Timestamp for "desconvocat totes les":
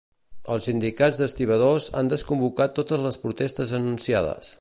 2.13-3.21